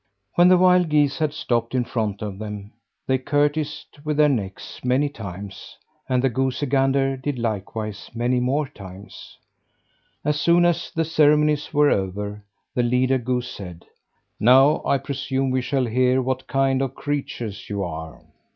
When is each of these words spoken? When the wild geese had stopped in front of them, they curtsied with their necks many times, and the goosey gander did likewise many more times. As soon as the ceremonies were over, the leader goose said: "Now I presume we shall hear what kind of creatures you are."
When 0.33 0.47
the 0.47 0.57
wild 0.57 0.89
geese 0.89 1.19
had 1.19 1.31
stopped 1.31 1.75
in 1.75 1.83
front 1.83 2.23
of 2.23 2.39
them, 2.39 2.71
they 3.05 3.19
curtsied 3.19 4.03
with 4.03 4.17
their 4.17 4.29
necks 4.29 4.83
many 4.83 5.09
times, 5.09 5.77
and 6.09 6.23
the 6.23 6.29
goosey 6.29 6.65
gander 6.65 7.15
did 7.15 7.37
likewise 7.37 8.09
many 8.15 8.39
more 8.39 8.67
times. 8.67 9.37
As 10.25 10.39
soon 10.39 10.65
as 10.65 10.89
the 10.89 11.05
ceremonies 11.05 11.71
were 11.71 11.91
over, 11.91 12.43
the 12.73 12.81
leader 12.81 13.19
goose 13.19 13.51
said: 13.51 13.85
"Now 14.39 14.81
I 14.87 14.97
presume 14.97 15.51
we 15.51 15.61
shall 15.61 15.85
hear 15.85 16.19
what 16.19 16.47
kind 16.47 16.81
of 16.81 16.95
creatures 16.95 17.69
you 17.69 17.83
are." 17.83 18.23